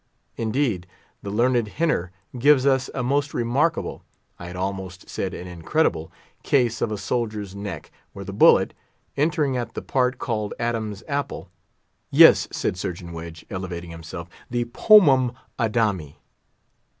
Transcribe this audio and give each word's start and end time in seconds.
Indeed, 0.35 0.87
the 1.21 1.29
learned 1.29 1.67
Henner 1.67 2.11
gives 2.39 2.65
us 2.65 2.89
a 2.95 3.03
most 3.03 3.35
remarkable—I 3.35 4.47
had 4.47 4.55
almost 4.55 5.07
said 5.07 5.35
an 5.35 5.45
incredible—case 5.45 6.81
of 6.81 6.91
a 6.91 6.97
soldier's 6.97 7.53
neck, 7.53 7.91
where 8.11 8.25
the 8.25 8.33
bullet, 8.33 8.73
entering 9.15 9.57
at 9.57 9.75
the 9.75 9.83
part 9.83 10.17
called 10.17 10.55
Adam's 10.59 11.03
Apple—" 11.07 11.51
"Yes," 12.09 12.47
said 12.51 12.77
Surgeon 12.77 13.11
Wedge, 13.13 13.45
elevating 13.51 13.91
himself, 13.91 14.27
"the 14.49 14.65
pomum 14.65 15.35
Adami." 15.59 16.17